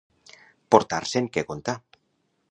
Portar-se'n 0.75 1.27
que 1.35 1.43
contar. 1.51 1.77